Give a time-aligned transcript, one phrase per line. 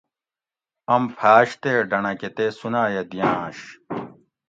[0.93, 3.57] ام پھاۤش تے ڈنڑکہۤ تے سوناۤیہ دِیاںش